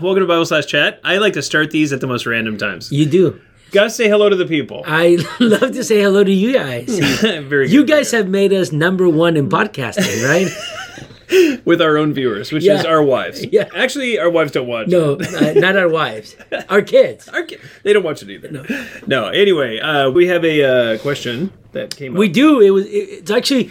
Welcome 0.00 0.20
to 0.22 0.26
Bible 0.26 0.46
Slash 0.46 0.66
Chat. 0.66 1.00
I 1.04 1.18
like 1.18 1.34
to 1.34 1.42
start 1.42 1.70
these 1.70 1.92
at 1.92 2.00
the 2.00 2.06
most 2.06 2.24
random 2.24 2.56
times. 2.56 2.90
You 2.90 3.04
do. 3.06 3.40
Gotta 3.70 3.90
say 3.90 4.08
hello 4.08 4.28
to 4.28 4.36
the 4.36 4.46
people. 4.46 4.82
I 4.86 5.18
love 5.40 5.72
to 5.72 5.84
say 5.84 6.00
hello 6.00 6.24
to 6.24 6.32
you 6.32 6.52
guys. 6.54 6.98
Very 7.20 7.66
good. 7.66 7.70
You 7.72 7.84
guys 7.84 8.10
have 8.12 8.28
made 8.28 8.52
us 8.52 8.72
number 8.72 9.08
one 9.08 9.36
in 9.36 9.48
podcasting, 9.48 10.24
right? 10.26 11.60
with 11.64 11.80
our 11.82 11.96
own 11.98 12.12
viewers, 12.14 12.50
which 12.50 12.64
Yeah. 12.64 12.78
is 12.80 12.84
our 12.86 13.02
wives. 13.02 13.44
Yeah. 13.52 13.68
Actually, 13.76 14.18
our 14.18 14.30
wives 14.30 14.52
don't 14.52 14.66
watch. 14.66 14.88
No, 14.88 15.14
uh, 15.16 15.52
not 15.56 15.76
our 15.76 15.88
wives, 15.88 16.34
our 16.68 16.82
kids. 16.82 17.28
Our 17.28 17.42
ki- 17.44 17.58
they 17.84 17.92
don't 17.92 18.02
watch 18.02 18.22
it 18.22 18.30
either. 18.30 18.50
No. 18.50 18.64
No. 19.06 19.26
Anyway, 19.28 19.78
uh, 19.80 20.10
we 20.10 20.26
have 20.28 20.44
a 20.44 20.62
uh, 20.94 20.98
question 20.98 21.52
that 21.72 21.94
came 21.94 22.14
up. 22.14 22.18
We 22.18 22.28
up. 22.28 22.32
do. 22.32 22.60
It 22.60 22.70
was. 22.70 22.86
It, 22.86 22.90
it's 23.20 23.30
actually 23.30 23.70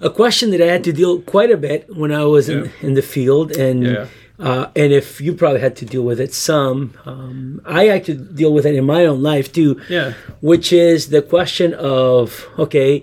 a 0.00 0.08
question 0.10 0.50
that 0.52 0.62
I 0.62 0.66
had 0.66 0.84
to 0.84 0.92
deal 0.92 1.20
quite 1.22 1.50
a 1.50 1.56
bit 1.56 1.86
when 1.94 2.12
I 2.12 2.24
was 2.24 2.48
in, 2.48 2.70
in 2.80 2.94
the 2.94 3.02
field, 3.02 3.52
and 3.56 3.82
Yeah. 3.84 4.06
Uh, 4.38 4.66
and 4.74 4.92
if 4.92 5.20
you 5.20 5.32
probably 5.34 5.60
had 5.60 5.76
to 5.76 5.84
deal 5.84 6.02
with 6.02 6.20
it 6.20 6.34
some, 6.34 6.94
um, 7.04 7.60
I 7.64 7.84
had 7.84 8.04
to 8.06 8.14
deal 8.14 8.52
with 8.52 8.66
it 8.66 8.74
in 8.74 8.84
my 8.84 9.04
own 9.06 9.22
life 9.22 9.52
too. 9.52 9.80
Yeah. 9.88 10.14
which 10.40 10.72
is 10.72 11.08
the 11.08 11.22
question 11.22 11.74
of 11.74 12.46
okay, 12.58 13.02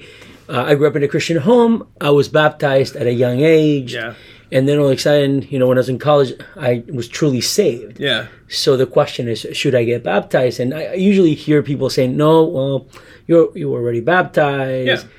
uh, 0.49 0.63
I 0.63 0.75
grew 0.75 0.87
up 0.87 0.95
in 0.95 1.03
a 1.03 1.07
Christian 1.07 1.37
home. 1.37 1.87
I 2.01 2.09
was 2.09 2.27
baptized 2.27 2.95
at 2.95 3.07
a 3.07 3.13
young 3.13 3.39
age. 3.41 3.93
Yeah. 3.93 4.15
And 4.53 4.67
then 4.67 4.79
all 4.79 4.87
of 4.87 4.97
a 4.97 4.99
sudden, 4.99 5.43
you 5.43 5.57
know, 5.57 5.67
when 5.67 5.77
I 5.77 5.79
was 5.79 5.87
in 5.87 5.97
college, 5.97 6.33
I 6.57 6.83
was 6.91 7.07
truly 7.07 7.39
saved. 7.39 8.01
Yeah. 8.01 8.27
So 8.49 8.75
the 8.75 8.85
question 8.85 9.29
is, 9.29 9.47
should 9.53 9.73
I 9.73 9.85
get 9.85 10.03
baptized? 10.03 10.59
And 10.59 10.73
I 10.73 10.95
usually 10.95 11.35
hear 11.35 11.63
people 11.63 11.89
saying, 11.89 12.17
no, 12.17 12.43
well, 12.43 12.87
you're 13.27 13.57
you 13.57 13.69
were 13.69 13.79
already 13.79 14.01
baptized. 14.01 14.87
Yeah. 15.05 15.09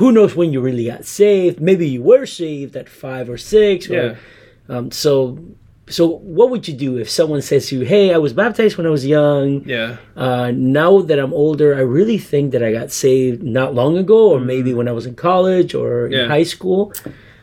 Who 0.00 0.12
knows 0.12 0.34
when 0.34 0.50
you 0.54 0.62
really 0.62 0.86
got 0.86 1.04
saved? 1.04 1.60
Maybe 1.60 1.86
you 1.86 2.02
were 2.02 2.24
saved 2.24 2.74
at 2.74 2.88
five 2.88 3.28
or 3.28 3.36
six. 3.36 3.90
Or, 3.90 3.94
Yeah. 3.94 4.14
Um, 4.72 4.90
so, 5.02 5.12
so 5.96 6.02
what 6.36 6.46
would 6.50 6.64
you 6.68 6.74
do 6.86 6.90
if 7.02 7.08
someone 7.10 7.42
says 7.42 7.62
to 7.68 7.72
you, 7.76 7.82
"Hey, 7.94 8.06
I 8.14 8.18
was 8.26 8.32
baptized 8.32 8.76
when 8.78 8.86
I 8.86 8.90
was 8.98 9.04
young. 9.18 9.48
Yeah. 9.76 9.96
Uh, 10.16 10.48
now 10.54 10.92
that 11.08 11.18
I'm 11.18 11.34
older, 11.44 11.68
I 11.74 11.80
really 11.98 12.18
think 12.30 12.52
that 12.54 12.62
I 12.62 12.70
got 12.80 12.88
saved 13.04 13.42
not 13.42 13.74
long 13.80 13.98
ago, 14.04 14.20
or 14.34 14.38
maybe 14.52 14.70
when 14.78 14.86
I 14.86 14.92
was 14.98 15.06
in 15.10 15.14
college 15.28 15.70
or 15.74 15.90
Mm-hmm. 15.90 16.12
Yeah. 16.14 16.22
in 16.24 16.28
high 16.36 16.48
school." 16.54 16.82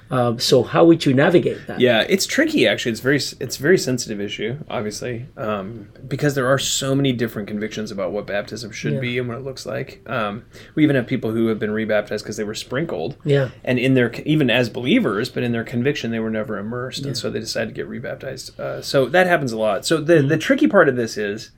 Um, 0.09 0.39
so, 0.39 0.63
how 0.63 0.85
would 0.85 1.05
you 1.05 1.13
navigate 1.13 1.67
that? 1.67 1.79
Yeah, 1.79 2.05
it's 2.07 2.25
tricky 2.25 2.67
actually. 2.67 2.91
It's 2.93 3.01
very 3.01 3.17
it's 3.17 3.57
a 3.59 3.61
very 3.61 3.77
sensitive 3.77 4.21
issue, 4.21 4.57
obviously, 4.69 5.25
um, 5.35 5.89
because 6.07 6.33
there 6.35 6.47
are 6.47 6.57
so 6.57 6.95
many 6.95 7.11
different 7.13 7.47
convictions 7.47 7.91
about 7.91 8.11
what 8.11 8.25
baptism 8.25 8.71
should 8.71 8.93
Yeah. 8.93 8.99
be 8.99 9.17
and 9.19 9.27
what 9.27 9.37
it 9.37 9.43
looks 9.43 9.65
like. 9.65 10.01
Um, 10.07 10.43
we 10.75 10.83
even 10.83 10.95
have 10.95 11.07
people 11.07 11.31
who 11.31 11.47
have 11.47 11.59
been 11.59 11.71
rebaptized 11.71 12.23
because 12.23 12.37
they 12.37 12.43
were 12.43 12.55
sprinkled, 12.55 13.17
Yeah. 13.25 13.49
and 13.63 13.77
in 13.79 13.93
their 13.95 14.11
even 14.25 14.49
as 14.49 14.69
believers, 14.69 15.29
but 15.29 15.43
in 15.43 15.51
their 15.51 15.63
conviction 15.63 16.11
they 16.11 16.19
were 16.19 16.29
never 16.29 16.57
immersed, 16.57 17.05
and 17.05 17.17
so 17.17 17.29
they 17.29 17.39
decided 17.39 17.69
to 17.69 17.73
get 17.73 17.87
rebaptized. 17.87 18.57
Uh, 18.59 18.81
so 18.81 19.05
that 19.07 19.27
happens 19.27 19.51
a 19.51 19.57
lot. 19.57 19.85
So 19.85 19.97
the 19.97 20.13
Mm-hmm. 20.15 20.27
the 20.29 20.37
tricky 20.37 20.67
part 20.67 20.87
of 20.89 20.95
this 20.95 21.17
is. 21.17 21.51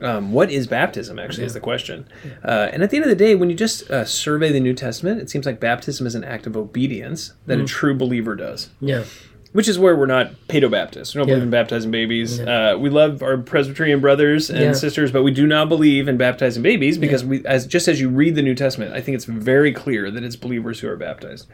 Um, 0.00 0.32
what 0.32 0.50
is 0.50 0.66
baptism 0.66 1.18
actually 1.18 1.44
is 1.46 1.54
the 1.54 1.60
question 1.60 2.06
uh, 2.44 2.68
and 2.72 2.82
at 2.82 2.90
the 2.90 2.96
end 2.96 3.04
of 3.04 3.10
the 3.10 3.16
day 3.16 3.34
when 3.34 3.50
you 3.50 3.56
just 3.56 3.90
uh, 3.90 4.04
survey 4.04 4.52
the 4.52 4.60
new 4.60 4.74
testament 4.74 5.20
it 5.20 5.28
seems 5.30 5.44
like 5.46 5.58
baptism 5.60 6.06
is 6.06 6.14
an 6.14 6.24
act 6.24 6.46
of 6.46 6.56
obedience 6.56 7.32
that 7.46 7.56
Mm-hmm. 7.56 7.64
a 7.64 7.68
true 7.68 7.94
believer 7.94 8.36
does 8.36 8.70
Yeah. 8.80 9.04
Which 9.52 9.68
is 9.68 9.78
where 9.78 9.96
we're 9.96 10.06
not 10.06 10.32
pedo 10.48 10.70
Baptists. 10.70 11.14
We 11.14 11.18
don't 11.20 11.26
believe 11.26 11.38
Yeah. 11.38 11.44
in 11.44 11.50
baptizing 11.50 11.90
babies. 11.90 12.40
Uh, 12.40 12.76
we 12.78 12.90
love 12.90 13.22
our 13.22 13.38
Presbyterian 13.38 14.00
brothers 14.00 14.50
and 14.50 14.60
Yeah. 14.60 14.72
sisters, 14.72 15.10
but 15.10 15.22
we 15.22 15.30
do 15.30 15.46
not 15.46 15.68
believe 15.68 16.08
in 16.08 16.16
baptizing 16.16 16.62
babies 16.62 16.98
because 16.98 17.24
we, 17.24 17.44
as 17.46 17.66
just 17.66 17.88
as 17.88 18.00
you 18.00 18.08
read 18.08 18.34
the 18.34 18.42
New 18.42 18.54
Testament, 18.54 18.92
I 18.94 19.00
think 19.00 19.14
it's 19.14 19.24
very 19.24 19.72
clear 19.72 20.10
that 20.10 20.22
it's 20.22 20.36
believers 20.36 20.80
who 20.80 20.88
are 20.88 20.96
baptized. 20.96 21.46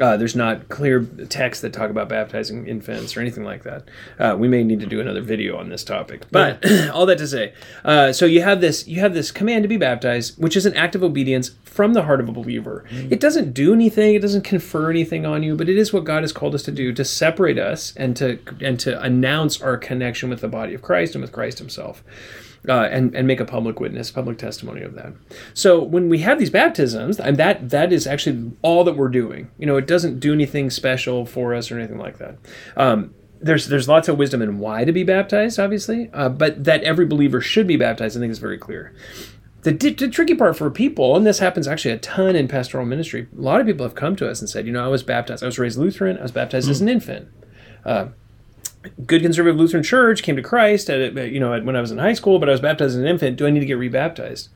Uh, 0.00 0.16
there's 0.16 0.34
not 0.34 0.68
clear 0.68 1.06
texts 1.28 1.62
that 1.62 1.72
talk 1.72 1.90
about 1.90 2.08
baptizing 2.08 2.66
infants 2.66 3.16
or 3.16 3.20
anything 3.20 3.44
like 3.44 3.62
that. 3.62 3.84
Uh, 4.18 4.34
we 4.38 4.48
may 4.48 4.64
need 4.64 4.80
to 4.80 4.86
do 4.86 5.00
another 5.00 5.20
video 5.20 5.56
on 5.56 5.68
this 5.68 5.84
topic, 5.84 6.22
but 6.32 6.64
all 6.92 7.06
that 7.06 7.18
to 7.18 7.26
say, 7.28 7.52
uh, 7.84 8.12
so 8.12 8.26
you 8.26 8.42
have 8.42 8.60
this 8.60 8.88
you 8.88 9.00
have 9.00 9.14
this 9.14 9.30
command 9.30 9.62
to 9.62 9.68
be 9.68 9.76
baptized, 9.76 10.34
which 10.42 10.56
is 10.56 10.66
an 10.66 10.74
act 10.74 10.94
of 10.94 11.02
obedience 11.04 11.52
from 11.64 11.92
the 11.92 12.02
heart 12.04 12.20
of 12.20 12.28
a 12.28 12.32
believer. 12.32 12.84
It 13.10 13.18
doesn't 13.20 13.52
do 13.52 13.72
anything, 13.72 14.14
it 14.14 14.22
doesn't 14.22 14.42
confer 14.44 14.90
anything 14.90 15.26
on 15.26 15.42
you, 15.42 15.56
but 15.56 15.68
it 15.68 15.76
is 15.76 15.92
what 15.92 16.04
God 16.04 16.22
has 16.22 16.32
called 16.32 16.54
us 16.54 16.62
to 16.64 16.70
do 16.72 16.92
to 16.92 17.04
separate 17.04 17.34
us 17.58 17.94
and 17.96 18.16
to 18.16 18.38
and 18.60 18.78
to 18.80 19.00
announce 19.00 19.60
our 19.60 19.76
connection 19.76 20.28
with 20.28 20.40
the 20.40 20.48
body 20.48 20.74
of 20.74 20.82
Christ 20.82 21.14
and 21.14 21.22
with 21.22 21.32
Christ 21.32 21.58
Himself. 21.58 22.02
Uh, 22.66 22.88
and, 22.90 23.14
and 23.14 23.26
make 23.26 23.40
a 23.40 23.44
public 23.44 23.78
witness, 23.78 24.10
public 24.10 24.38
testimony 24.38 24.80
of 24.80 24.94
that. 24.94 25.12
So 25.52 25.82
when 25.82 26.08
we 26.08 26.20
have 26.20 26.38
these 26.38 26.48
baptisms, 26.48 27.20
and 27.20 27.36
that 27.36 27.68
that 27.68 27.92
is 27.92 28.06
actually 28.06 28.52
all 28.62 28.84
that 28.84 28.96
we're 28.96 29.10
doing. 29.10 29.50
You 29.58 29.66
know, 29.66 29.76
it 29.76 29.86
doesn't 29.86 30.18
do 30.18 30.32
anything 30.32 30.70
special 30.70 31.26
for 31.26 31.54
us 31.54 31.70
or 31.70 31.78
anything 31.78 31.98
like 31.98 32.16
that. 32.16 32.38
Um, 32.74 33.12
there's 33.44 33.68
there's 33.68 33.86
lots 33.86 34.08
of 34.08 34.16
wisdom 34.16 34.40
in 34.40 34.58
why 34.58 34.84
to 34.84 34.92
be 34.92 35.04
baptized, 35.04 35.60
obviously, 35.60 36.08
uh, 36.14 36.30
but 36.30 36.64
that 36.64 36.82
every 36.82 37.04
believer 37.04 37.42
should 37.42 37.66
be 37.66 37.76
baptized, 37.76 38.16
I 38.16 38.20
think, 38.20 38.30
is 38.30 38.38
very 38.38 38.56
clear. 38.56 38.94
The, 39.64 39.72
the 39.72 40.08
tricky 40.08 40.34
part 40.34 40.58
for 40.58 40.70
people, 40.70 41.16
and 41.16 41.26
this 41.26 41.38
happens 41.38 41.66
actually 41.66 41.92
a 41.92 41.98
ton 41.98 42.36
in 42.36 42.48
pastoral 42.48 42.84
ministry, 42.84 43.28
a 43.36 43.40
lot 43.40 43.62
of 43.62 43.66
people 43.66 43.84
have 43.84 43.94
come 43.94 44.14
to 44.16 44.28
us 44.28 44.40
and 44.40 44.48
said, 44.48 44.66
you 44.66 44.72
know, 44.72 44.84
I 44.84 44.88
was 44.88 45.02
baptized, 45.02 45.42
I 45.42 45.46
was 45.46 45.58
raised 45.58 45.78
Lutheran, 45.78 46.18
I 46.18 46.22
was 46.22 46.32
baptized 46.32 46.68
as 46.68 46.82
an 46.82 46.88
infant. 46.90 47.28
Uh, 47.82 48.08
good 49.06 49.22
conservative 49.22 49.58
Lutheran 49.58 49.82
church, 49.82 50.22
came 50.22 50.36
to 50.36 50.42
Christ 50.42 50.90
at 50.90 51.14
you 51.32 51.40
know 51.40 51.58
when 51.62 51.76
I 51.76 51.80
was 51.80 51.90
in 51.90 51.96
high 51.96 52.12
school, 52.12 52.38
but 52.38 52.50
I 52.50 52.52
was 52.52 52.60
baptized 52.60 52.90
as 52.90 52.96
an 52.96 53.06
infant. 53.06 53.38
Do 53.38 53.46
I 53.46 53.50
need 53.50 53.60
to 53.60 53.66
get 53.66 53.78
rebaptized? 53.78 54.48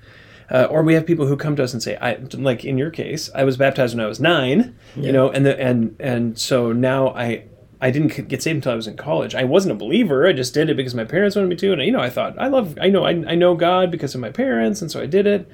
Uh, 0.51 0.67
or 0.71 0.83
we 0.83 0.93
have 0.93 1.07
people 1.07 1.27
who 1.27 1.37
come 1.37 1.57
to 1.57 1.63
us 1.63 1.73
and 1.73 1.83
say, 1.83 1.97
I 1.97 2.19
like 2.35 2.65
in 2.65 2.77
your 2.77 2.91
case, 2.91 3.31
I 3.35 3.45
was 3.45 3.57
baptized 3.57 3.95
when 3.95 4.05
I 4.05 4.09
was 4.09 4.21
nine, 4.21 4.77
you 4.95 5.13
know, 5.13 5.31
and 5.31 5.47
the, 5.47 5.59
and 5.59 5.97
and 5.99 6.39
so 6.39 6.73
now 6.73 7.09
I 7.15 7.45
I 7.81 7.91
didn't 7.91 8.29
get 8.29 8.43
saved 8.43 8.57
until 8.57 8.73
I 8.73 8.77
was 8.77 8.89
in 8.89 8.97
college. 8.97 9.35
I 9.35 9.45
wasn't 9.45 9.73
a 9.73 9.77
believer. 9.77 10.27
I 10.27 10.33
just 10.33 10.53
did 10.53 10.69
it 10.69 10.77
because 10.77 10.95
my 10.95 11.05
parents 11.05 11.37
wanted 11.37 11.49
me 11.49 11.57
to, 11.57 11.73
and 11.73 11.83
you 11.83 11.93
know, 11.93 12.01
I 12.01 12.11
thought 12.11 12.39
I 12.39 12.49
love, 12.49 12.77
I 12.81 12.89
know, 12.89 13.05
I, 13.05 13.11
I 13.11 13.35
know 13.35 13.55
God 13.55 13.91
because 13.91 14.15
of 14.15 14.21
my 14.21 14.31
parents, 14.31 14.83
and 14.83 14.91
so 14.91 15.01
I 15.01 15.07
did 15.07 15.27
it. 15.27 15.51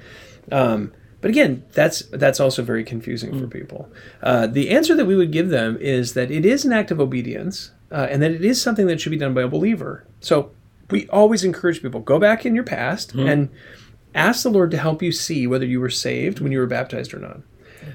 Um, 0.51 0.91
but 1.21 1.29
again, 1.29 1.63
that's 1.73 2.01
that's 2.11 2.39
also 2.39 2.61
very 2.63 2.83
confusing 2.83 3.39
for 3.39 3.47
people. 3.47 3.91
Uh, 4.21 4.47
the 4.47 4.69
answer 4.69 4.95
that 4.95 5.05
we 5.05 5.15
would 5.15 5.31
give 5.31 5.49
them 5.49 5.77
is 5.79 6.13
that 6.13 6.29
it 6.29 6.45
is 6.45 6.65
an 6.65 6.73
act 6.73 6.91
of 6.91 6.99
obedience, 6.99 7.71
uh, 7.91 8.07
and 8.09 8.21
that 8.21 8.31
it 8.31 8.45
is 8.45 8.61
something 8.61 8.87
that 8.87 9.01
should 9.01 9.11
be 9.11 9.17
done 9.17 9.33
by 9.33 9.41
a 9.41 9.47
believer. 9.47 10.05
So 10.19 10.51
we 10.91 11.07
always 11.09 11.43
encourage 11.43 11.81
people 11.81 11.99
go 11.99 12.19
back 12.19 12.45
in 12.45 12.53
your 12.53 12.63
past 12.63 13.13
and 13.15 13.49
ask 14.13 14.43
the 14.43 14.49
Lord 14.49 14.71
to 14.71 14.77
help 14.77 15.01
you 15.01 15.11
see 15.11 15.47
whether 15.47 15.65
you 15.65 15.79
were 15.79 15.89
saved 15.89 16.39
when 16.39 16.51
you 16.51 16.59
were 16.59 16.67
baptized 16.67 17.13
or 17.13 17.19
not. 17.19 17.41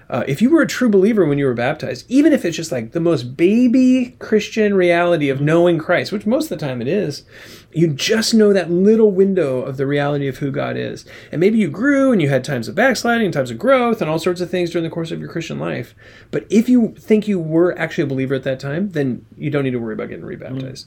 Uh, 0.09 0.25
if 0.27 0.43
you 0.43 0.51
were 0.51 0.63
a 0.63 0.67
true 0.67 0.89
believer 0.89 1.25
when 1.25 1.39
you 1.39 1.47
were 1.47 1.55
baptized, 1.55 2.05
even 2.09 2.33
if 2.33 2.45
it's 2.45 2.57
just 2.57 2.73
like 2.73 2.93
the 2.93 3.01
most 3.01 3.37
baby 3.37 4.17
Christian 4.19 4.75
reality 4.75 5.29
of 5.29 5.41
knowing 5.41 5.79
Christ, 5.79 6.13
which 6.13 6.27
most 6.27 6.51
of 6.51 6.59
the 6.59 6.67
time 6.67 6.83
it 6.83 6.89
is, 6.89 7.25
you 7.73 7.89
just 7.89 8.35
know 8.35 8.53
that 8.53 8.71
little 8.71 9.11
window 9.13 9.63
of 9.63 9.77
the 9.77 9.87
reality 9.87 10.27
of 10.27 10.39
who 10.39 10.51
God 10.51 10.77
is. 10.77 11.05
And 11.31 11.41
maybe 11.41 11.59
you 11.59 11.69
grew 11.69 12.13
and 12.13 12.21
you 12.21 12.29
had 12.29 12.45
times 12.45 12.69
of 12.69 12.75
backsliding, 12.75 13.27
and 13.27 13.35
times 13.35 13.51
of 13.51 13.59
growth, 13.59 14.01
and 14.01 14.11
all 14.11 14.19
sorts 14.19 14.41
of 14.41 14.51
things 14.51 14.71
during 14.71 14.85
the 14.85 14.95
course 14.95 15.11
of 15.11 15.21
your 15.21 15.29
Christian 15.29 15.59
life. 15.59 15.95
But 16.31 16.47
if 16.51 16.69
you 16.69 16.95
think 16.99 17.29
you 17.29 17.39
were 17.39 17.79
actually 17.79 18.05
a 18.05 18.09
believer 18.09 18.35
at 18.35 18.43
that 18.45 18.61
time, 18.61 18.91
then 18.91 19.25
you 19.37 19.51
don't 19.51 19.65
need 19.65 19.71
to 19.71 19.79
worry 19.79 19.95
about 19.95 20.09
getting 20.09 20.25
rebaptized. 20.25 20.87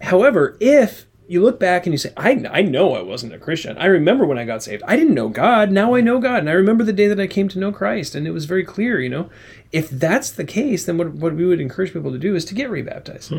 However, 0.00 0.56
if 0.60 1.06
you 1.26 1.42
look 1.42 1.58
back 1.58 1.86
and 1.86 1.94
you 1.94 1.98
say, 1.98 2.12
I, 2.16 2.44
I 2.50 2.62
know 2.62 2.94
I 2.94 3.00
wasn't 3.00 3.32
a 3.32 3.38
Christian. 3.38 3.78
I 3.78 3.86
remember 3.86 4.26
when 4.26 4.38
I 4.38 4.44
got 4.44 4.62
saved. 4.62 4.82
I 4.86 4.96
didn't 4.96 5.14
know 5.14 5.28
God. 5.28 5.70
Now 5.70 5.94
I 5.94 6.00
know 6.00 6.18
God. 6.18 6.40
And 6.40 6.50
I 6.50 6.52
remember 6.52 6.84
the 6.84 6.92
day 6.92 7.06
that 7.06 7.18
I 7.20 7.26
came 7.26 7.48
to 7.48 7.58
know 7.58 7.72
Christ. 7.72 8.14
And 8.14 8.26
it 8.26 8.32
was 8.32 8.44
very 8.44 8.62
clear, 8.64 9.00
you 9.00 9.08
know. 9.08 9.30
If 9.72 9.88
that's 9.88 10.30
the 10.30 10.44
case, 10.44 10.84
then 10.84 10.98
what, 10.98 11.12
what 11.14 11.34
we 11.34 11.46
would 11.46 11.60
encourage 11.60 11.92
people 11.92 12.12
to 12.12 12.18
do 12.18 12.34
is 12.34 12.44
to 12.46 12.54
get 12.54 12.68
rebaptized. 12.70 13.32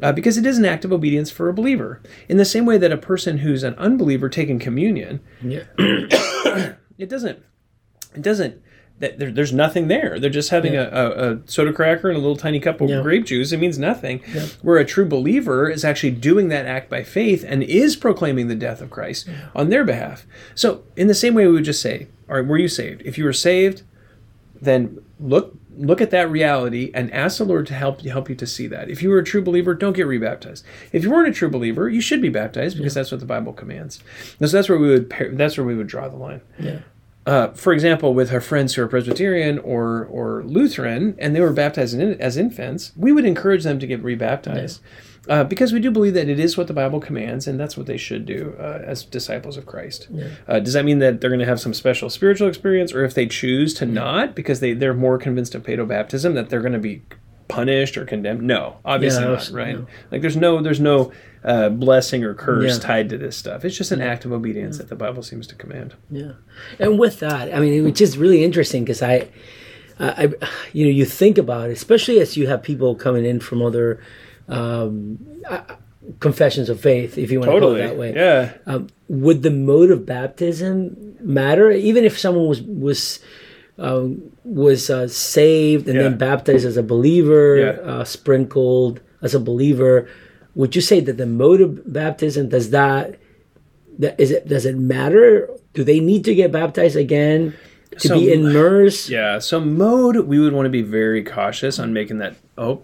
Uh, 0.00 0.12
because 0.12 0.38
it 0.38 0.46
is 0.46 0.56
an 0.56 0.64
act 0.64 0.84
of 0.84 0.92
obedience 0.92 1.30
for 1.30 1.48
a 1.48 1.54
believer. 1.54 2.00
In 2.28 2.36
the 2.36 2.44
same 2.44 2.64
way 2.64 2.78
that 2.78 2.92
a 2.92 2.96
person 2.96 3.38
who's 3.38 3.62
an 3.64 3.74
unbeliever 3.74 4.28
taking 4.28 4.58
communion, 4.58 5.20
Yeah. 5.42 5.64
it 6.98 7.08
doesn't, 7.08 7.42
it 8.14 8.22
doesn't, 8.22 8.62
that 8.98 9.18
there, 9.18 9.30
there's 9.32 9.52
nothing 9.52 9.88
there. 9.88 10.20
They're 10.20 10.30
just 10.30 10.50
having 10.50 10.76
a, 10.76 10.82
a, 10.84 11.32
a 11.32 11.38
soda 11.46 11.72
cracker 11.72 12.08
and 12.08 12.16
a 12.16 12.20
little 12.20 12.36
tiny 12.36 12.60
cup 12.60 12.80
of 12.80 12.88
Yeah. 12.88 13.02
grape 13.02 13.24
juice. 13.24 13.50
It 13.50 13.58
means 13.58 13.78
nothing. 13.78 14.20
Where 14.62 14.78
a 14.78 14.84
true 14.84 15.06
believer 15.06 15.68
is 15.68 15.84
actually 15.84 16.12
doing 16.12 16.48
that 16.48 16.66
act 16.66 16.88
by 16.88 17.02
faith 17.02 17.44
and 17.46 17.62
is 17.64 17.96
proclaiming 17.96 18.46
the 18.48 18.54
death 18.54 18.80
of 18.80 18.90
Christ 18.90 19.28
on 19.56 19.70
their 19.70 19.84
behalf. 19.84 20.24
So, 20.54 20.84
in 20.96 21.08
the 21.08 21.14
same 21.14 21.34
way, 21.34 21.46
we 21.46 21.52
would 21.52 21.64
just 21.64 21.82
say, 21.82 22.06
"All 22.28 22.36
right, 22.36 22.46
were 22.46 22.58
you 22.58 22.68
saved? 22.68 23.02
If 23.04 23.18
you 23.18 23.24
were 23.24 23.32
saved, 23.32 23.82
then 24.60 24.98
look 25.18 25.56
look 25.74 26.02
at 26.02 26.10
that 26.10 26.30
reality 26.30 26.90
and 26.92 27.10
ask 27.14 27.38
the 27.38 27.44
Lord 27.44 27.66
to 27.66 27.72
help 27.74 28.02
help 28.02 28.28
you 28.28 28.34
to 28.36 28.46
see 28.46 28.66
that. 28.66 28.90
If 28.90 29.02
you 29.02 29.08
were 29.08 29.18
a 29.18 29.24
true 29.24 29.40
believer, 29.42 29.74
don't 29.74 29.94
get 29.96 30.06
rebaptized. 30.06 30.64
If 30.92 31.02
you 31.02 31.10
weren't 31.10 31.28
a 31.28 31.32
true 31.32 31.48
believer, 31.48 31.88
you 31.88 32.02
should 32.02 32.20
be 32.20 32.28
baptized 32.28 32.76
because 32.76 32.92
that's 32.94 33.10
what 33.10 33.20
the 33.20 33.26
Bible 33.26 33.52
commands. 33.54 34.00
And 34.38 34.48
so 34.50 34.56
that's 34.58 34.68
where 34.68 34.78
we 34.78 34.88
would 34.90 35.12
that's 35.32 35.56
where 35.56 35.66
we 35.66 35.74
would 35.74 35.86
draw 35.86 36.08
the 36.08 36.16
line 36.16 36.42
Yeah. 36.60 36.80
Uh, 37.26 37.48
for 37.48 37.72
example, 37.72 38.14
with 38.14 38.32
our 38.32 38.40
friends 38.40 38.74
who 38.74 38.82
are 38.82 38.88
Presbyterian 38.88 39.58
or 39.60 40.04
or 40.06 40.42
Lutheran, 40.44 41.14
and 41.18 41.34
they 41.34 41.40
were 41.40 41.52
baptized 41.52 41.94
in, 41.94 42.20
as 42.20 42.36
infants, 42.36 42.92
we 42.96 43.12
would 43.12 43.24
encourage 43.24 43.64
them 43.64 43.78
to 43.78 43.86
get 43.86 44.02
rebaptized. 44.02 44.80
Uh, 45.28 45.44
because 45.44 45.72
we 45.72 45.78
do 45.78 45.92
believe 45.92 46.14
that 46.14 46.28
it 46.28 46.40
is 46.40 46.56
what 46.56 46.66
the 46.66 46.72
Bible 46.72 46.98
commands, 46.98 47.46
and 47.46 47.60
that's 47.60 47.76
what 47.76 47.86
they 47.86 47.96
should 47.96 48.26
do 48.26 48.56
uh, 48.58 48.82
as 48.84 49.04
disciples 49.04 49.56
of 49.56 49.64
Christ. 49.66 50.08
Uh, 50.48 50.58
does 50.58 50.72
that 50.72 50.84
mean 50.84 50.98
that 50.98 51.20
they're 51.20 51.30
going 51.30 51.38
to 51.38 51.46
have 51.46 51.60
some 51.60 51.72
special 51.72 52.10
spiritual 52.10 52.48
experience, 52.48 52.92
or 52.92 53.04
if 53.04 53.14
they 53.14 53.26
choose 53.26 53.72
to 53.74 53.86
not, 53.86 54.34
because 54.34 54.58
they 54.58 54.72
they're 54.72 54.92
more 54.94 55.18
convinced 55.18 55.54
of 55.54 55.62
paedo 55.62 55.86
baptism, 55.86 56.34
that 56.34 56.50
they're 56.50 56.60
going 56.60 56.72
to 56.72 56.80
be 56.80 57.02
punished 57.54 57.96
or 57.96 58.04
condemned? 58.04 58.42
No, 58.42 58.76
obviously 58.84 59.22
Yeah, 59.24 59.30
not. 59.30 59.50
Right? 59.52 59.76
no. 59.78 59.86
Like 60.10 60.20
there's 60.22 60.36
no 60.36 60.60
there's 60.62 60.80
no 60.80 61.12
uh, 61.44 61.68
blessing 61.68 62.24
or 62.24 62.34
curse 62.34 62.74
Yeah. 62.74 62.78
tied 62.78 63.08
to 63.10 63.18
this 63.18 63.36
stuff. 63.36 63.64
It's 63.64 63.76
just 63.76 63.92
an 63.92 64.00
act 64.00 64.24
of 64.24 64.32
obedience 64.32 64.78
that 64.78 64.88
the 64.88 64.96
Bible 64.96 65.22
seems 65.22 65.46
to 65.48 65.54
command. 65.54 65.94
Yeah, 66.10 66.32
and 66.78 66.98
with 66.98 67.20
that, 67.20 67.54
I 67.54 67.60
mean, 67.60 67.84
which 67.84 68.00
is 68.00 68.16
really 68.16 68.42
interesting 68.44 68.84
because 68.84 69.02
I, 69.02 69.28
I, 69.98 70.24
I- 70.40 70.48
you 70.72 70.84
know, 70.86 70.90
you 70.90 71.04
think 71.04 71.38
about 71.38 71.68
it, 71.70 71.72
especially 71.72 72.20
as 72.20 72.36
you 72.36 72.46
have 72.46 72.62
people 72.62 72.94
coming 72.94 73.24
in 73.24 73.40
from 73.40 73.60
other 73.62 74.00
um, 74.48 75.18
uh, 75.48 75.60
confessions 76.20 76.68
of 76.68 76.80
faith, 76.80 77.16
if 77.18 77.30
you 77.30 77.40
want 77.40 77.50
Totally. 77.52 77.80
to 77.80 77.80
put 77.80 77.84
it 77.84 77.88
that 77.88 77.98
way. 77.98 78.14
Yeah. 78.14 78.52
Um, 78.66 78.88
would 79.08 79.42
the 79.42 79.50
mode 79.50 79.90
of 79.90 80.04
baptism 80.06 81.16
matter, 81.20 81.70
even 81.70 82.04
if 82.04 82.18
someone 82.18 82.46
was 82.48 82.62
was 82.62 83.20
um, 83.78 84.22
was 84.44 84.90
uh, 84.90 85.08
saved 85.08 85.86
and 85.88 85.96
Yeah. 85.96 86.02
then 86.02 86.18
baptized 86.18 86.66
as 86.66 86.76
a 86.76 86.82
believer, 86.82 87.56
Yeah. 87.56 87.70
uh, 87.90 88.04
sprinkled 88.04 89.00
as 89.22 89.34
a 89.34 89.40
believer? 89.40 90.08
Would 90.54 90.74
you 90.76 90.82
say 90.82 91.00
that 91.00 91.16
the 91.16 91.26
mode 91.26 91.60
of 91.60 91.92
baptism 91.92 92.48
does 92.50 92.70
that? 92.70 93.16
That 93.98 94.18
is 94.20 94.30
it? 94.30 94.48
Does 94.48 94.66
it 94.66 94.76
matter? 94.76 95.48
Do 95.74 95.84
they 95.84 96.00
need 96.00 96.24
to 96.26 96.34
get 96.34 96.52
baptized 96.52 96.96
again 96.96 97.54
to 97.98 98.08
So- 98.08 98.18
be 98.18 98.32
immersed? 98.32 99.08
Yeah. 99.08 99.38
So 99.38 99.60
mode, 99.60 100.16
we 100.26 100.38
would 100.38 100.52
want 100.52 100.66
to 100.66 100.70
be 100.70 100.82
very 100.82 101.22
cautious 101.24 101.78
on 101.78 101.92
making 101.94 102.18
that. 102.18 102.34
Oh, 102.58 102.82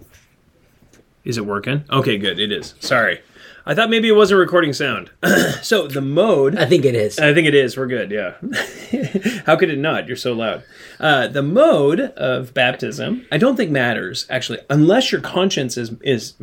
is 1.23 1.37
it 1.37 1.45
working? 1.45 1.83
Okay, 1.91 2.17
good. 2.17 2.39
It 2.39 2.51
is. 2.51 2.73
Sorry, 2.79 3.19
I 3.65 3.75
thought 3.75 3.89
maybe 3.89 4.07
it 4.07 4.13
wasn't 4.15 4.39
recording 4.39 4.73
sound. 4.73 5.11
so 5.61 5.87
the 5.87 6.01
mode. 6.01 6.55
I 6.57 6.65
think 6.65 6.85
it 6.85 6.95
is. 6.95 7.19
I 7.19 7.33
think 7.33 7.47
it 7.47 7.53
is. 7.55 7.77
We're 7.77 7.87
good. 7.87 8.09
Yeah. 8.11 8.33
How 9.45 9.55
could 9.55 9.69
it 9.69 9.77
not? 9.77 10.07
You're 10.07 10.17
so 10.17 10.33
loud. 10.33 10.63
Uh, 10.99 11.27
the 11.27 11.43
mode 11.43 11.99
of 11.99 12.53
baptism, 12.53 13.25
I 13.31 13.37
don't 13.37 13.55
think 13.55 13.71
matters 13.71 14.25
actually, 14.29 14.59
unless 14.69 15.11
your 15.11 15.21
conscience 15.21 15.77
is 15.77 15.91
is 16.01 16.33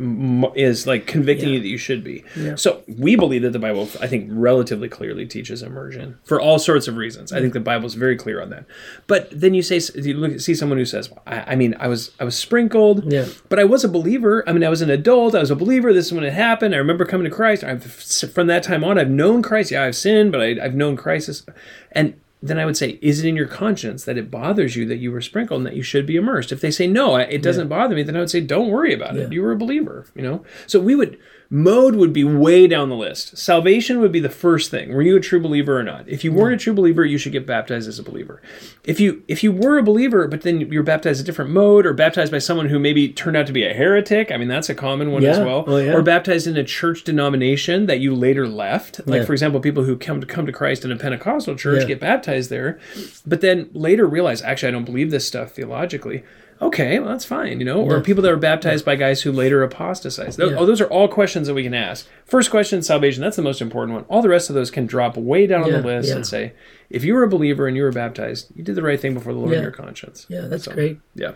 is 0.55 0.87
like 0.87 1.05
convicting 1.05 1.49
Yeah. 1.49 1.55
you 1.55 1.61
that 1.61 1.67
you 1.67 1.77
should 1.77 2.03
be. 2.03 2.23
So 2.55 2.83
we 2.87 3.15
believe 3.15 3.41
that 3.43 3.51
the 3.51 3.59
Bible, 3.59 3.89
I 4.01 4.07
think, 4.07 4.29
relatively 4.31 4.87
clearly 4.89 5.25
teaches 5.25 5.61
immersion 5.61 6.17
for 6.23 6.39
all 6.39 6.59
sorts 6.59 6.87
of 6.87 6.95
reasons. 6.97 7.31
I 7.31 7.41
think 7.41 7.53
the 7.53 7.59
Bible's 7.59 7.95
very 7.95 8.15
clear 8.15 8.41
on 8.41 8.49
that. 8.51 8.65
But 9.07 9.29
then 9.31 9.53
you 9.53 9.61
say 9.61 9.79
you 9.95 10.13
look 10.15 10.39
see 10.39 10.55
someone 10.55 10.77
who 10.77 10.85
says, 10.85 11.11
I, 11.25 11.53
I 11.53 11.55
mean, 11.55 11.75
I 11.79 11.87
was 11.87 12.11
I 12.19 12.23
was 12.23 12.37
sprinkled, 12.37 13.11
Yeah. 13.11 13.25
but 13.49 13.59
I 13.59 13.63
was 13.63 13.83
a 13.83 13.89
believer. 13.89 14.43
I 14.47 14.53
mean, 14.53 14.63
I 14.63 14.69
was 14.69 14.81
an 14.81 14.89
adult. 14.89 15.35
I 15.35 15.39
was 15.39 15.51
a 15.51 15.55
believer. 15.55 15.93
This 15.93 16.07
is 16.07 16.13
when 16.13 16.23
it 16.23 16.33
happened. 16.33 16.73
I 16.73 16.77
remember 16.87 17.05
coming 17.05 17.29
to 17.29 17.35
Christ. 17.35 17.63
I've, 17.65 17.83
from 17.83 18.47
that 18.47 18.63
time 18.63 18.83
on, 18.83 18.97
I've 18.97 19.09
known 19.09 19.43
Christ. 19.43 19.71
Yeah, 19.71 19.83
I've 19.83 19.95
sinned, 19.95 20.31
but 20.31 20.41
I, 20.41 20.55
I've 20.63 20.73
known 20.73 20.95
Christ. 20.95 21.49
And 21.91 22.19
then 22.41 22.59
I 22.59 22.65
would 22.65 22.77
say, 22.77 22.99
is 23.01 23.23
it 23.23 23.27
in 23.27 23.35
your 23.35 23.47
conscience 23.47 24.05
that 24.05 24.17
it 24.17 24.29
bothers 24.29 24.75
you 24.75 24.85
that 24.85 24.97
you 24.97 25.11
were 25.11 25.21
sprinkled 25.21 25.59
and 25.59 25.65
that 25.65 25.75
you 25.75 25.83
should 25.83 26.05
be 26.05 26.15
immersed? 26.17 26.51
If 26.51 26.61
they 26.61 26.71
say 26.71 26.85
no, 26.87 27.15
it 27.15 27.41
doesn't 27.41 27.67
bother 27.67 27.95
me, 27.95 28.03
then 28.03 28.15
I 28.15 28.19
would 28.19 28.29
say, 28.29 28.41
don't 28.41 28.69
worry 28.69 28.93
about 28.93 29.15
it. 29.17 29.31
You 29.31 29.41
were 29.41 29.51
a 29.51 29.57
believer. 29.57 30.05
You 30.15 30.21
know. 30.21 30.43
So 30.67 30.79
we 30.79 30.95
would 30.95 31.17
mode 31.49 31.95
would 31.95 32.11
be 32.11 32.25
way 32.25 32.67
down 32.67 32.89
the 32.89 32.95
list. 32.95 33.37
Salvation 33.37 34.01
would 34.01 34.11
be 34.11 34.19
the 34.19 34.27
first 34.29 34.69
thing. 34.69 34.93
Were 34.93 35.01
you 35.01 35.15
a 35.15 35.21
true 35.21 35.39
believer 35.39 35.79
or 35.79 35.83
not? 35.83 36.05
If 36.09 36.25
you 36.25 36.33
weren't 36.33 36.55
a 36.55 36.63
true 36.63 36.73
believer, 36.73 37.05
you 37.05 37.17
should 37.17 37.31
get 37.31 37.45
baptized 37.47 37.87
as 37.87 37.97
a 37.99 38.03
believer. 38.03 38.41
If 38.83 38.99
you 38.99 39.23
if 39.29 39.43
you 39.43 39.53
were 39.53 39.77
a 39.77 39.83
believer, 39.83 40.27
but 40.27 40.41
then 40.41 40.59
you're 40.59 40.83
baptized 40.83 41.21
a 41.21 41.23
different 41.23 41.51
mode, 41.51 41.85
or 41.85 41.93
baptized 41.93 42.31
by 42.33 42.39
someone 42.39 42.67
who 42.67 42.77
maybe 42.79 43.07
turned 43.09 43.37
out 43.37 43.47
to 43.47 43.53
be 43.53 43.63
a 43.63 43.73
heretic, 43.73 44.29
I 44.29 44.35
mean 44.37 44.49
that's 44.49 44.69
a 44.69 44.75
common 44.75 45.11
one 45.11 45.23
as 45.23 45.37
Yeah. 45.37 45.45
well. 45.45 45.63
Oh, 45.67 45.77
yeah. 45.77 45.93
Or 45.93 46.01
baptized 46.01 46.47
in 46.47 46.57
a 46.57 46.63
church 46.65 47.03
denomination 47.05 47.85
that 47.85 47.99
you 48.01 48.13
later 48.13 48.45
left. 48.47 48.99
Like 49.07 49.21
Yeah. 49.21 49.25
for 49.25 49.31
example, 49.33 49.61
people 49.61 49.85
who 49.85 49.95
come 49.95 50.19
to 50.19 50.27
come 50.27 50.45
to 50.45 50.51
Christ 50.51 50.83
in 50.83 50.91
a 50.91 50.97
Pentecostal 50.97 51.55
church 51.55 51.81
Yeah. 51.83 51.87
get 51.87 51.99
baptized 52.01 52.26
there, 52.49 52.79
but 53.25 53.41
then 53.41 53.69
later 53.73 54.05
realize 54.05 54.41
actually 54.41 54.69
I 54.69 54.71
don't 54.71 54.85
believe 54.85 55.11
this 55.11 55.25
stuff 55.27 55.51
theologically. 55.51 56.23
Okay, 56.59 56.97
well 56.99 57.09
that's 57.09 57.25
fine, 57.25 57.59
you 57.59 57.65
know. 57.65 57.81
Or 57.83 58.01
people 58.01 58.23
that 58.23 58.29
were 58.31 58.35
baptized 58.35 58.83
by 58.83 58.95
guys 58.95 59.21
who 59.21 59.31
later 59.31 59.61
apostatized. 59.61 60.39
Those, 60.39 60.51
Yeah. 60.51 60.57
oh, 60.57 60.65
those 60.65 60.81
are 60.81 60.87
all 60.87 61.07
questions 61.07 61.45
that 61.47 61.53
we 61.53 61.61
can 61.61 61.75
ask. 61.75 62.07
First 62.25 62.49
question, 62.49 62.81
salvation. 62.81 63.21
That's 63.21 63.35
the 63.35 63.43
most 63.43 63.61
important 63.61 63.93
one. 63.95 64.05
All 64.09 64.23
the 64.23 64.29
rest 64.29 64.49
of 64.49 64.55
those 64.55 64.71
can 64.71 64.87
drop 64.87 65.17
way 65.17 65.45
down 65.45 65.63
on 65.65 65.71
the 65.71 65.81
list 65.81 66.09
yeah. 66.09 66.15
and 66.15 66.25
say, 66.25 66.53
if 66.89 67.03
you 67.03 67.13
were 67.13 67.21
a 67.23 67.29
believer 67.29 67.67
and 67.67 67.77
you 67.77 67.83
were 67.83 67.91
baptized, 67.91 68.47
you 68.55 68.63
did 68.63 68.73
the 68.75 68.81
right 68.81 68.99
thing 68.99 69.13
before 69.13 69.33
the 69.33 69.39
Lord 69.39 69.53
in 69.53 69.61
your 69.61 69.71
conscience. 69.71 70.25
Yeah, 70.29 70.41
that's 70.41 70.63
So, 70.63 70.71
great. 70.71 70.99
Yeah. 71.13 71.33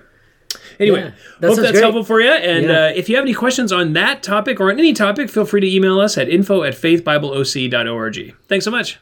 Anyway, 0.79 0.99
Yeah, 1.01 1.11
that 1.39 1.47
hope 1.49 1.57
that's 1.57 1.71
great. 1.71 1.81
helpful 1.81 2.03
for 2.03 2.19
you. 2.19 2.29
And 2.31 2.65
Yeah. 2.65 2.85
uh, 2.87 2.91
if 2.95 3.07
you 3.07 3.15
have 3.15 3.23
any 3.23 3.33
questions 3.35 3.71
on 3.71 3.93
that 3.93 4.23
topic 4.23 4.59
or 4.59 4.71
on 4.71 4.79
any 4.79 4.91
topic, 4.93 5.29
feel 5.29 5.45
free 5.45 5.61
to 5.61 5.67
email 5.71 5.99
us 5.99 6.17
at 6.17 6.29
info 6.29 6.63
at 6.63 6.73
faithbibleoc.org. 6.73 8.35
Thanks 8.47 8.65
so 8.65 8.71
much. 8.71 8.99